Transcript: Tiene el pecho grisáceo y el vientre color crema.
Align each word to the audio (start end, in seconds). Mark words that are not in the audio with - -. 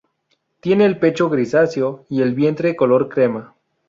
Tiene 0.61 0.85
el 0.85 0.97
pecho 0.97 1.29
grisáceo 1.29 2.05
y 2.09 2.23
el 2.23 2.33
vientre 2.33 2.75
color 2.75 3.07
crema. 3.07 3.53